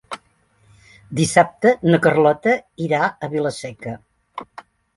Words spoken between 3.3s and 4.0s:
Vila-seca.